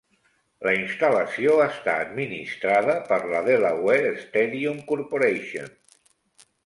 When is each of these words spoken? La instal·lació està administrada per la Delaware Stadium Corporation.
La 0.67 0.71
instal·lació 0.75 1.57
està 1.65 1.93
administrada 2.05 2.95
per 3.11 3.19
la 3.35 3.43
Delaware 3.51 4.15
Stadium 4.25 4.81
Corporation. 4.93 5.71